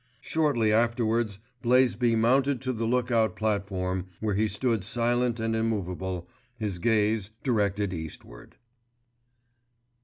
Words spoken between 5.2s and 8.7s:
and immovable, his gaze directed eastward.